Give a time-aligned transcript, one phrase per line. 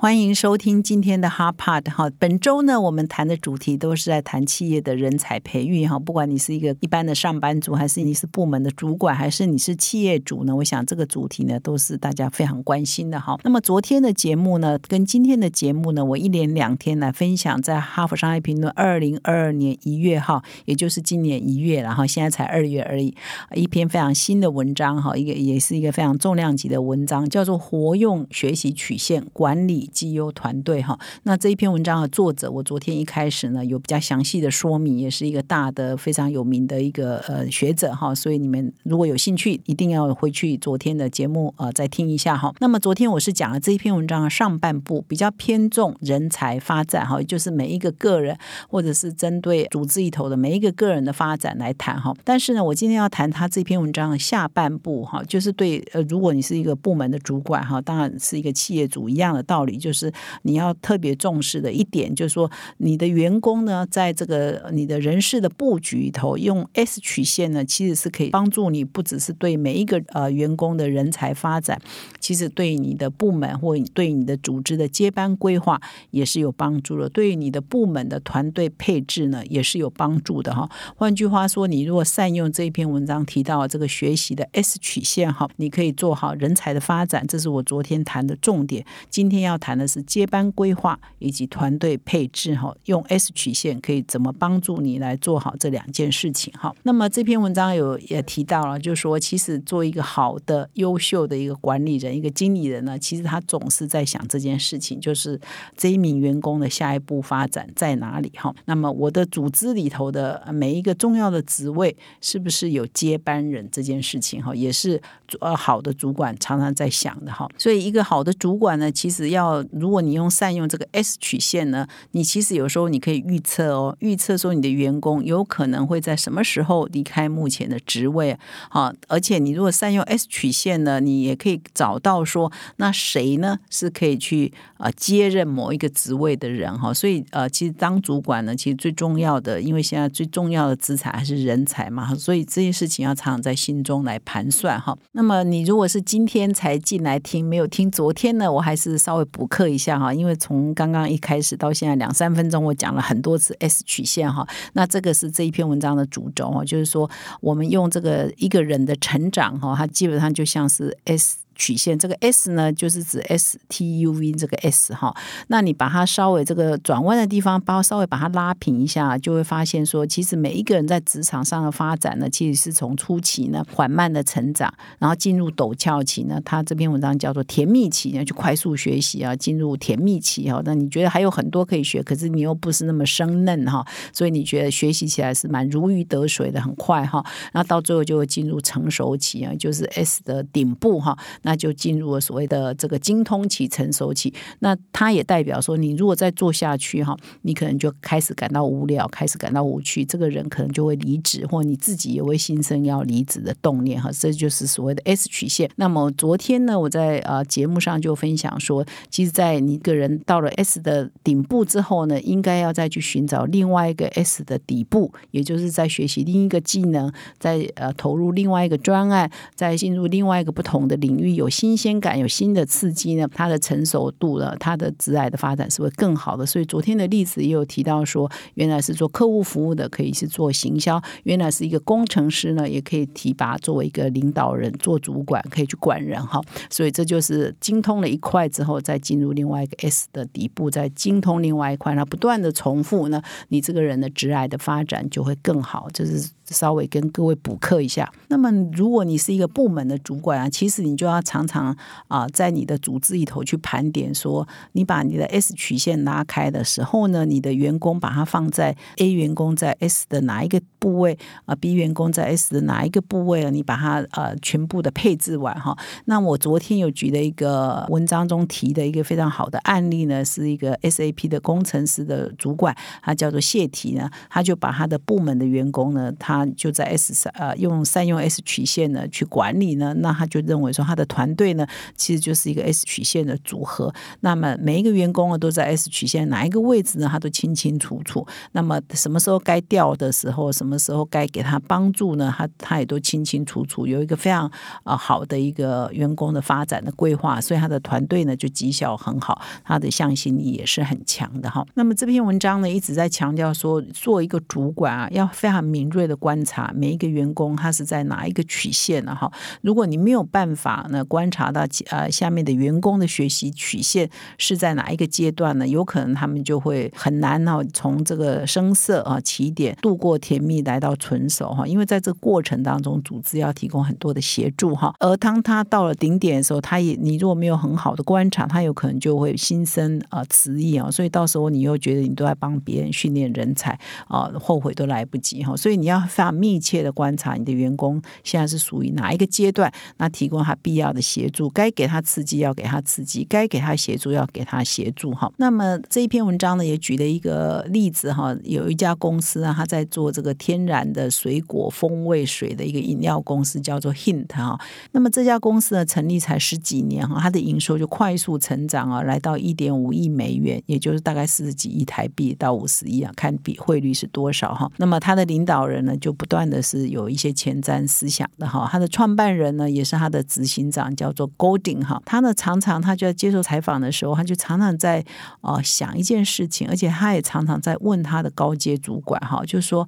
[0.00, 5.98] 欢迎收听今天的 Hard Part 哈，本周呢，我们谈的主题都是在谈企业的人才培育哈。
[5.98, 13.36] 不管你是一个一般的上班族，还是你是部门的主管，还是你是企业主呢，我想这个主题呢都是大家非常关心的哈。
[13.42, 23.12] 那么昨天的节目呢，跟今天的节目呢，我一连两天来分享在《哈佛商业评论》二零二二年一月号，也就是今年一月，然后现在才二月而已，
[23.52, 29.86] 一篇非常新的文章哈，一个也是一个非常重量级的文章，叫做《活用学习曲线管理》。
[29.88, 42.54] 绩优团队哈，那这一篇文章的作者，我昨天一开始呢有比较详细的说明，也是一个大的非常有名的一个呃学者哈，所以你们如果有兴趣，一定要回去昨天的节目呃再听一下哈。
[42.60, 48.36] 那么昨天我是讲了这一篇文章的上半部，比较偏重人才发展哈，就是每一个个人
[48.68, 52.14] 或者是针对组织里头的每一个个人的发展来谈哈。
[52.24, 59.77] 但是呢，我今天要谈他这篇文章的下半部哈，就是对呃，如果你是一个部门的主管哈，当然是一个企业主一样的道理。
[59.78, 60.12] 就是
[60.42, 71.80] 你要特别重视的一点，就是说你的员工呢，在这个你的人事的布局里头，用 S 曲线呢，其实是可以帮助你，不只是对每一个呃员工的人才发展，
[72.18, 80.68] 其实对你的部门或对你的组织的接班规划也是有帮助的，对于你的部门的团队配置呢，也是有帮助的哈。
[80.96, 88.84] 换句话说，你如果善用这篇文章提到这个学习的 S 曲线哈，你可以做好人才的发展，这是我昨天谈的重点。
[89.08, 89.67] 今天要谈。
[89.68, 96.74] 谈的是接班规划以及团队配置哈，用 S 曲线可以怎么帮助你来做好这两件事情哈。
[96.84, 105.38] 那么这篇文章有也提到了，就是说其实做一个好的、优秀的一个管理人、一个经理人呢，其实他总是在想这件事情，就是
[105.76, 108.54] 这一名员工的下一步发展在哪里哈。
[108.64, 114.98] 那么我的组织里头的每一个重要的职位是不是有接班人这件事情哈，也是
[115.40, 117.46] 呃好的主管常常在想的哈。
[117.58, 128.38] 所以一个好的主管呢，其实要如果你用善用这个 S 曲线呢，你其实有时候你可以预测哦，预测说你的员工有可能会在什么时候离开目前的职位，
[128.70, 144.96] 好，而且你如果善用 S 曲线呢，你也可以找到说那谁呢是可以去呃接任某一个职位的人哈，所以呃，其实当主管呢，其实最重要的，因为现在最重要的资产还是人才嘛，所以这件事情要常常在心中来盘算哈。
[145.12, 149.98] 那么你如果是今天才进来听，没有听昨天呢，我还是稍微补刻一下。
[149.98, 154.46] 哈，因为从刚刚一开始到现在两三分钟，我讲了很多次 S 曲线哈。
[154.74, 157.10] 那这个是这一篇文章的主轴哦，就是说
[157.40, 161.38] 我们用这个一个人的成长哈，它基本上就像是 S。
[161.58, 165.14] 曲线这个 S 呢，就是指 S T U V 这个 S 哈，
[165.48, 180.62] 那你把它稍微这个转弯的地方，包稍微把它拉平一下，就会发现说，其实每一个人在职场上的发展呢，其实是从初期呢缓慢的成长，然后进入陡峭期呢，他这篇文章叫做甜蜜期呢，就快速学习啊，进入甜蜜期哈。
[180.64, 187.20] 那你觉得还有很多可以学，可是你又不是那么生嫩哈，所以你觉得学习起来是蛮如鱼得水的，很快哈。
[187.52, 191.18] 然后到最后就会进入成熟期啊，就是 S 的顶部哈。
[191.48, 194.30] 那就进入了所谓的这个精通期、成熟期。
[194.58, 204.10] 那它也代表说，你如果再做下去哈，你可能就开始感到无聊，开始感到无趣，这个人可能就会离职，或你自己也会心生要离职的动念哈。
[204.12, 205.70] 这就是所谓的 S 曲线。
[205.76, 221.37] 那么昨天呢，我在呃节目上就分享说，其实，在你个人到了 S 的顶部之后呢，应该要再去寻找另外一个 S 的底部，也就是在学习另一个技能，在呃投入另外一个专案，在进入另外一个不同的领域。
[221.38, 226.44] 有新鲜感，有新的刺激呢，它的成熟度呢，它的直癌的发展是会更好的。
[226.44, 236.40] 所以昨天的例子也有提到说，原来是做客户服务的，可以是做行销；原来是一个工程师呢，也可以提拔作为一个领导人，做主管，可以去管人哈。
[236.68, 245.88] 所以这就是精通了一块之后，再进入另外一个 S 的底部，再精通另外一块，那不断的重复呢，你这个人的直癌的发展就会更好。
[245.92, 246.30] 这是。
[246.50, 248.10] 稍微跟各位补课一下。
[248.28, 251.76] 那么，如果你是一个部门的主管啊，其实你就要常常
[252.08, 265.76] 啊，在你的组织里头去盘点，说你把你的 S 曲线拉开的时候呢，你的员工把它放在 A 员工在 S 的哪一个部位啊，B 员工在 S 的哪一个部位啊，你把它呃全部的配置完哈。
[266.04, 283.92] 那我昨天有举的一个文章中提的一个非常好的案例呢，是一个 SAP 的工程师的主管，他叫做谢提呢，他就把他的部门的员工呢，他就在 S 三呃用善用 S 曲线呢去管理呢，那他就认为说他的团队呢其实就是一个 S 曲线的组合。
[284.20, 288.26] 那么每一个员工呢都在 S 曲线哪一个位置呢，他都清清楚楚。
[288.52, 292.34] 那么什么时候该调的时候，什么时候该给他帮助呢？
[292.36, 294.50] 他他也都清清楚楚，有一个非常
[294.82, 301.64] 啊好的一个员工的发展的规划，所以他的团队呢就绩效很好，他的向心力也是很强的哈。
[301.74, 309.32] 那么这篇文章呢一直在强调说，做一个主管啊，要非常敏锐的观观察每一个员工他是在哪一个曲线呢哈。
[309.62, 324.94] 如果你没有办法呢观察到呃下面的员工的学习曲线是在哪一个阶段呢，有可能他们就会很难哈从这个声色啊起点度过甜蜜来到纯熟哈，因为在这个过程当中，组织要提供很多的协助哈。
[325.00, 333.78] 而当他到了顶点的时候，他也你如果没有很好的观察，他有可能就会心生啊迟疑啊，所以到时候你又觉得你都在帮别人训练人才
[334.08, 335.56] 啊，后悔都来不及哈。
[335.56, 335.98] 所以你要
[336.32, 345.32] 密切的观察你的员工现在是属于哪一个阶段，那提供他必要的协助，该给他刺激要给他刺激，该给他协助要给他协助哈。
[345.36, 354.58] 那么这一篇文章呢，也举了一个例子哈，有一家公司啊，他在做这个天然的水果风味水的一个饮料公司，叫做 Hint 哈。
[354.92, 364.70] 那么这家公司呢，成立才十几年哈，它的营收就快速成长啊，来到一点五亿美元，也就是大概四十几亿台币到五十亿啊，看比汇率是多少哈。
[364.76, 368.66] 那么他的领导人呢，就就不断的是有一些前瞻思想的哈。
[368.72, 372.00] 他的创办人呢，也是他的执行长，叫做 Golding 哈。
[372.06, 375.04] 他呢，常常他就在接受采访的时候，他就常常在
[375.42, 379.86] 啊想一件事情，而且他也常常在问他的高阶主管哈，就说。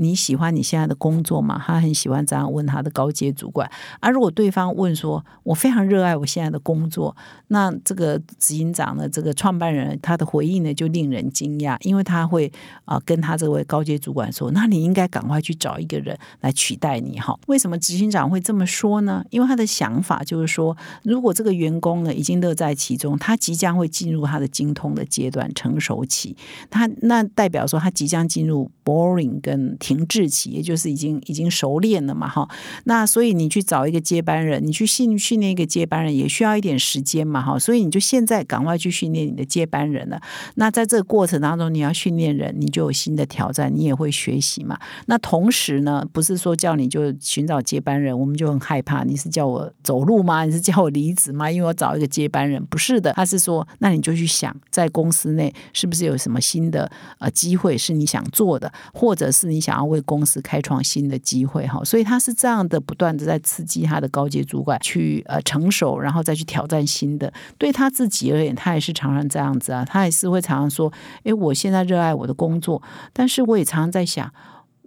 [0.00, 1.62] 你喜欢你现在的工作吗？
[1.64, 3.70] 他很喜欢这样问他的高阶主管。
[4.00, 7.14] 而如果对方问说：“我非常热爱我现在的工作。”
[7.48, 12.50] 那这个执行长呢，这个创办人他的回应呢，就令人惊讶，因为他会
[12.86, 19.22] 啊跟他这位高阶主管说：“那你应该赶快去找一个人来取代你。”哈，为什么执行长会这么说呢？
[19.28, 26.34] 因为他的想法就是说，如果这个员工呢已经乐在其中，他即将会进入他的精通的阶段、成熟期，
[26.70, 32.48] 他那代表说他即将进入 boring 跟停滞期，也就是已经已经熟练了嘛，哈。
[32.84, 37.58] 那所以你去找一个接班人，你去训训练一个接班人，也需要一点时间嘛，哈。
[37.58, 40.22] 所以你就现在赶快去训练你的接班人了。
[40.54, 44.78] 那在这个过程当中，你要训练人，你就有新的挑战，你也会学习嘛。
[45.06, 49.02] 那同时呢，不是说叫你就寻找接班人，我们就很害怕。
[49.02, 50.44] 你是叫我走路吗？
[50.44, 51.50] 你是叫我离职吗？
[51.50, 53.12] 因为我找一个接班人，不是的。
[53.14, 56.88] 他是说，那你就去想，在公司内是不是有什么新的
[57.18, 59.69] 呃机会是你想做的，或者是你想。
[59.70, 67.32] 想要为公司开创新的机会哈，所以他是这样的，不断的在刺激他的高阶主管去呃成熟，然后再去挑战新的。
[67.56, 72.82] 对他自己而言，他也是常常这样子啊，他也是会常常说：“诶，我现在热爱我的工作，
[73.12, 74.28] 但是我也常常在想，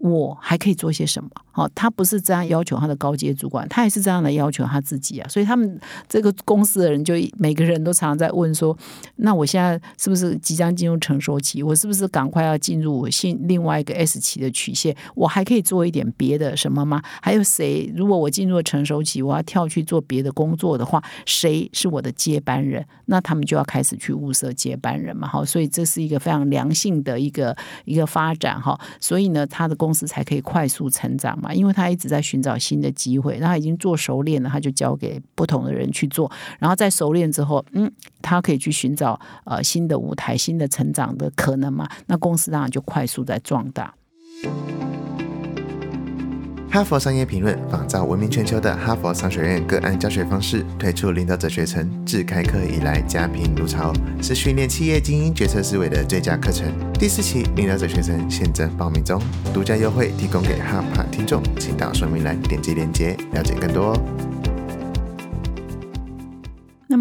[0.04, 5.28] 我还可以做些什么。”好，他不是这样要求他的高阶主管，他也是这样的要求他自己啊。
[5.30, 5.80] 所以他们
[6.10, 8.76] 这个公司的人就每个人都常常在问说：
[9.18, 11.62] 那我现在是不是即将进入成熟期？
[11.62, 14.98] 我是不是赶快要进入我新另外一个 S 期的曲线？
[15.14, 17.00] 我还可以做一点别的什么吗？
[17.22, 17.94] 还有谁？
[17.96, 22.84] 如果我进入成熟期，我要跳去做别的工作的话，谁是我的接班人？
[23.06, 25.28] 那他们就要开始去物色接班人嘛。
[25.28, 28.80] 好，所以这是一个非常良性的一个一个发展哈。
[29.00, 31.40] 所以呢，他的公公司才可以快速成长。
[31.40, 37.92] 嘛，因为他一直在寻找新的机会，那他已经做熟练了，他就交给不同的人去做，然后在熟练之后，嗯，
[38.24, 43.94] 他可以去寻找呃新的舞台、新的成长的可能嘛，那公司当然就快速在壮大。
[46.74, 56.66] 哈佛商业评论仿照闻名全球的哈佛商学院个案教学方式，推出领导者学程，自开课以来家贫如潮，是训练企业精英决策思维的最佳课程。
[56.94, 59.22] 第四期领导者学程现正报名中，
[59.54, 64.33] 独家优惠提供给哈帕听众，请到说明栏点击链接了解更多哦。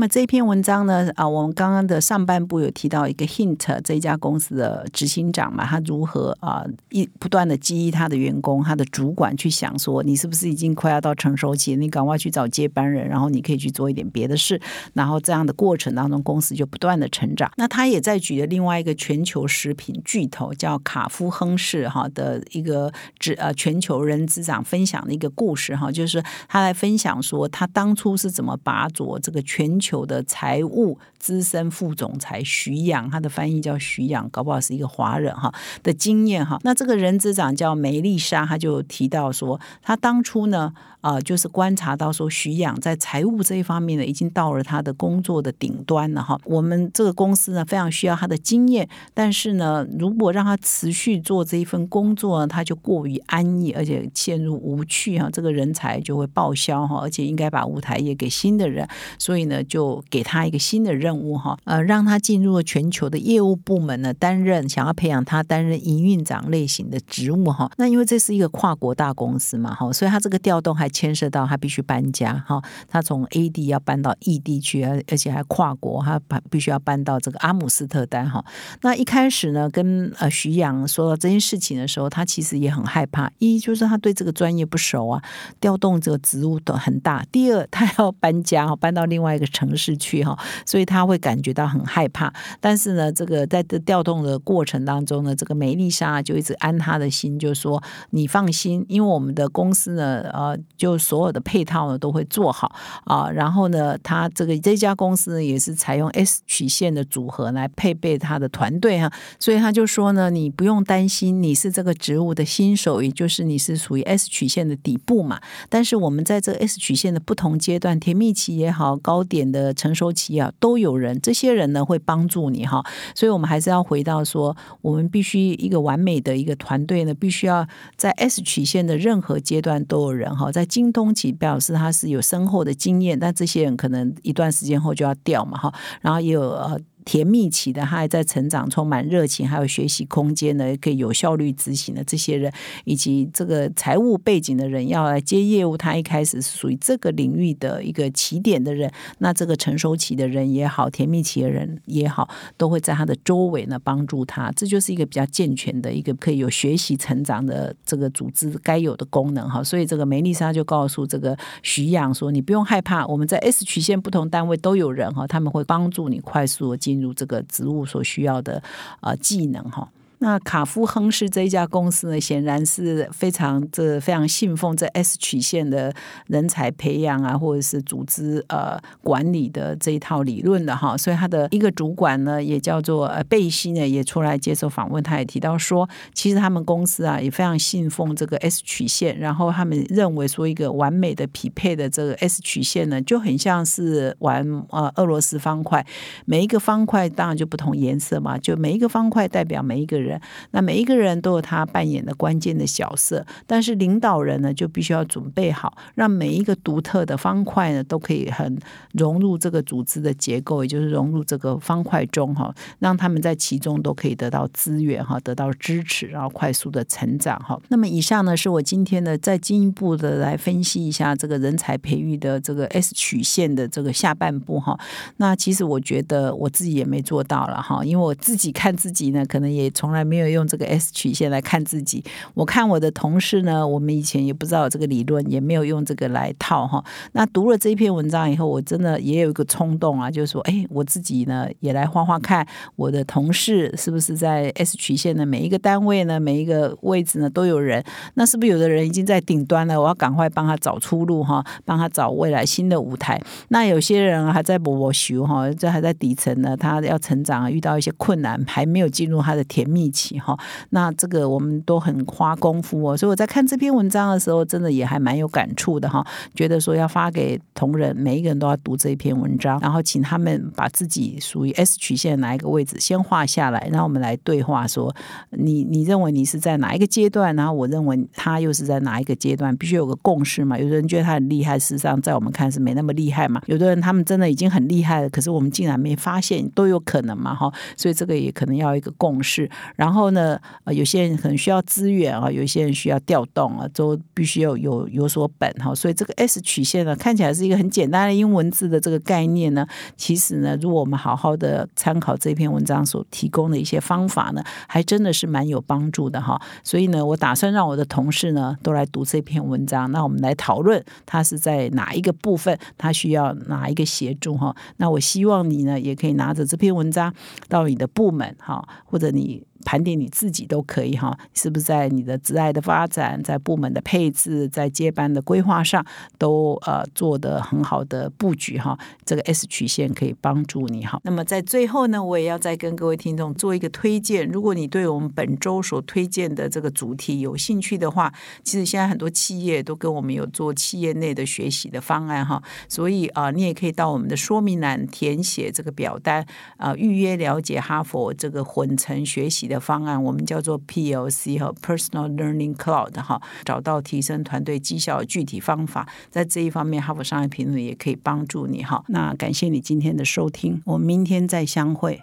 [0.03, 1.09] 那么这篇文章呢？
[1.15, 11.77] 啊，我们刚刚的上半部有提到一个 hint 这家公司的执行长嘛，他如何啊一不断的激励他的员工，他的主管去想说，你是不是已经快要到成熟期？
[11.77, 14.61] 你赶快去找接班人，然后你可以去做一点别的事，
[14.95, 17.49] 然后这样的过程当中，公司就不断的成长。
[17.57, 29.79] 那他也在举了另外一个全球食品巨头叫卡夫亨氏哈的一个执呃全球人资长分享的一个故事哈，就是他来分享说他当初是怎么把着这个全。
[29.83, 36.59] 球的财务资深副总裁徐阳，他的翻译叫徐阳，搞不好是一个华人哈的经验哈。
[36.65, 40.73] 那这个人资长叫梅丽莎，他就提到说，他当初呢。
[41.03, 46.39] 啊，就是观察到说徐养在财务这一方面呢，已经到了他的工作的顶端了哈。
[46.45, 58.87] 我们这个公司呢，非常需要他的经验，但是呢，如果让他持续做这一份工作呢，他就过于安逸，而且陷入无趣哈，这个人才就会报销哈，而且应该把舞台也给新的人，
[59.19, 67.69] 所以呢，就就给他一个新的任务哈，呃，让他进入了全球的业务部门呢，担任想要培养他担任营运长类型的职务哈。
[67.77, 70.89] 那因为这是一个跨国大公司嘛哈，所以他这个调动还。
[70.93, 78.45] 牵涉到他必须搬家哈，他从 A 地要搬到 E 地去，而而且还跨国，他搬必须要搬到这个阿姆斯特丹哈。
[78.83, 83.33] 那一开始呢，跟呃徐阳说到这件事情的时候，他其实也很害怕。
[83.39, 85.23] 一就是他对这个专业不熟啊，
[85.59, 87.25] 调动这个职务都很大。
[87.33, 92.33] 第二，他要搬家哈，搬到另外一个城市去哈，所以他会感觉到很害怕。
[92.61, 100.59] 但是呢，这个在这调动的过程当中呢，这个梅丽莎就一直安他的心，就说你放心，因为我们的公司呢，呃。
[100.77, 102.75] 就所有的配套呢都会做好
[103.05, 115.41] 啊，然后呢，他这个这家公司呢也是采用 S 曲线的组合来配备他的团队哈，所以他就说呢，你不用担心你是这个职务的新手，也就是你是属于 S 曲线的底部嘛。
[115.69, 122.83] 但是我们在这 S 曲线的不同阶段，甜蜜期也好，高点的成熟期啊，都有人，这些人呢会帮助你哈。
[123.15, 127.67] 所以我们还是要回到说，我们必须一个完美的一个团队呢，必须要
[127.97, 136.81] 在 S 曲线的任何阶段都有人哈，在精通期表示他是有深厚的经验，但这些人可能一段时间后就要掉嘛哈，然后也有呃。
[137.05, 142.53] 甜蜜期的，他还在成长，充满热情，还有学习空间的，可以有效率执行的这些人，
[142.85, 159.65] 以及这个财务背景的人要来接业务，他一开始是属于这个领域的一个起点的人，那这个成熟期的人也好，甜蜜期的人也好，都会在他的周围呢帮助他，这就是一个比较健全的一个可以有学习成长的这个组织该有的功能哈。
[159.65, 168.63] 所以这个梅丽莎就告诉这个徐阳说：“你不用害怕，我们在 S 曲线不同单位都有人哈，他们会帮助你快速的进。”进入这个植物所需要的
[169.01, 169.91] 啊技能哈。
[170.23, 175.93] 那卡夫亨氏这一家公司呢，显然是非常这非常信奉这 S 曲线的
[176.29, 180.97] 人才培养啊，或者是组织呃管理的这一套理论的哈。
[180.97, 195.85] 所以他的一个主管呢，也叫做呃贝西呢，也出来接受访问，他也提到说，其实他们公司啊也非常信奉这个 S 曲线，然后他们认为说一个完美的匹配的这个 S 曲线呢，就很像是玩呃俄罗斯方块，
[196.27, 200.12] 每一个方块当然就不同颜色嘛，就每一个方块代表每一个人。
[200.51, 208.59] 那每一个人都有他扮演的关键的角色，但是领导人呢就必须要准备好，让每一个独特的方块呢都可以很
[208.93, 217.59] 融入这个组织的结构，也就是融入这个方块中哈，让他们在其中都可以得到资源哈，得到支持，然后快速的成长哈。
[217.69, 224.79] 那么以上呢是我今天呢再进一步的来分析一下这个人才培育的这个 S 曲线的这个下半部哈。
[225.17, 230.02] 那其实我觉得我自己也没做到了哈，因为我自己看自己呢，可能也从来。
[230.05, 232.03] 没有用这个 S 曲线来看自己。
[232.35, 236.85] 我看我的同事呢，我们以前也不知道这个理论，也没有用这个来套哈。
[237.13, 247.85] 那读了这篇文章以后，我真的也有一个冲动啊，就是说，哎，我自己呢也来画画看我的同事是不是在 S 曲线的每一个单位呢，每一个位置呢都有人。
[248.15, 249.81] 那是不是有的人已经在顶端了？
[249.81, 253.21] 我要赶快帮他找出路哈，帮他找未来新的舞台。
[253.49, 259.92] 那有些人还在磨磨修哈，这还在底层呢，他要成长，遇到一些困难，还没有进入他的甜蜜。
[259.93, 260.37] 起哈，
[260.71, 266.05] 那这个我们都很花功夫哦，所以我在看这篇文章的时候，真的也还蛮有感触的哈。
[266.35, 274.95] 觉得说要发给同仁，每一个人都要读这一篇文章，然后请他们把自己属于 S 曲线哪一个位置先画下来，然后我们来对话说，
[275.31, 280.59] 你你认为你是在哪一个阶段，然后我认为他又是在哪一个阶段，必须有个共识嘛。
[280.59, 283.43] 有的人觉得他很厉害，事实上在我们看是没那么厉害嘛。
[283.47, 287.53] 有的人他们真的已经很厉害了，可是我们竟然没发现，都有可能嘛哈。
[287.77, 289.51] 所以这个也可能要一个共识。
[289.77, 295.75] 然后呢，呃，有些人可能需要资源啊，有些人需要调动啊，都必须要有有所本哈。
[295.75, 306.41] 所以这个 S 曲线呢，看起来是一个很简单的英文字的这个概念呢，其实呢，如果我们好好的参考这篇文章所提供的一些方法呢，还真的是蛮有帮助的哈。
[306.63, 314.55] 所以呢，我打算让我的同事呢都来读这篇文章，那我们来讨论他是在哪一个部分，他需要哪一个协助哈。
[314.77, 317.13] 那我希望你呢，也可以拿着这篇文章
[317.49, 319.43] 到你的部门哈，或者你。
[319.65, 325.85] 盘点你自己都可以哈，是不是在你的职爱的发展，在部门的配置，在接班的规划上
[326.19, 328.79] 都呃做的很好的布局哈？
[329.05, 331.01] 这个 S 曲线可以帮助你哈。
[331.05, 346.25] 那么在最后呢，我也要再跟各位听众做一个推荐，如果你对我们本周所推荐的这个主题有兴趣的话，其实现在很多企业都跟我们有做企业内的学习的方案哈，所以啊，你也可以到我们的说明栏填写这个表单
[346.57, 358.85] 啊，预约了解哈佛这个混成学习的方案，我们叫做 PLC 和 Personal Learning Cloud 哈，找到提升团队绩效具体方法，在这一方面，哈佛商业评论也可以帮助你哈。
[358.89, 362.03] 那感谢你今天的收听，我们明天再相会。